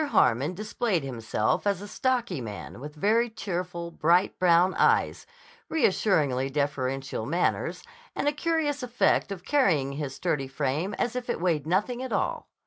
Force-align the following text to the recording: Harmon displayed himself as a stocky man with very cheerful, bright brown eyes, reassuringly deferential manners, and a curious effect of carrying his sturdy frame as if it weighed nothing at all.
Harmon 0.03 0.55
displayed 0.55 1.03
himself 1.03 1.67
as 1.67 1.79
a 1.79 1.87
stocky 1.87 2.41
man 2.41 2.79
with 2.79 2.95
very 2.95 3.29
cheerful, 3.29 3.91
bright 3.91 4.39
brown 4.39 4.73
eyes, 4.73 5.27
reassuringly 5.69 6.49
deferential 6.49 7.23
manners, 7.27 7.83
and 8.15 8.27
a 8.27 8.31
curious 8.33 8.81
effect 8.81 9.31
of 9.31 9.45
carrying 9.45 9.91
his 9.91 10.15
sturdy 10.15 10.47
frame 10.47 10.95
as 10.95 11.15
if 11.15 11.29
it 11.29 11.39
weighed 11.39 11.67
nothing 11.67 12.01
at 12.01 12.11
all. 12.11 12.49